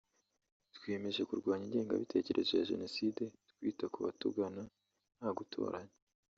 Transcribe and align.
twiyemeje 0.75 1.21
kurwanya 1.29 1.65
ingengebitekerezo 1.67 2.51
ya 2.55 2.67
Jenoside 2.71 3.23
twita 3.49 3.85
ku 3.93 3.99
batugana 4.05 4.61
nta 5.17 5.29
gutoranya 5.37 5.95